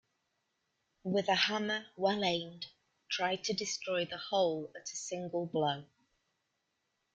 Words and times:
With 1.03 1.27
a 1.29 1.35
hammer 1.35 1.85
well-aimed, 1.95 2.65
try 3.11 3.35
to 3.35 3.53
destroy 3.53 4.03
the 4.03 4.17
whole 4.17 4.71
at 4.75 4.91
a 4.91 4.95
single 4.95 5.45
blow. 5.45 5.85